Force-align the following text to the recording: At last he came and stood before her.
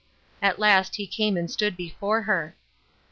At 0.41 0.57
last 0.57 0.95
he 0.95 1.05
came 1.05 1.37
and 1.37 1.45
stood 1.51 1.77
before 1.77 2.23
her. 2.23 2.55